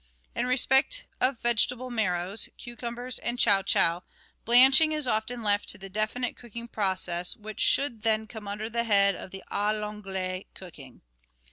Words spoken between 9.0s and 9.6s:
of the "k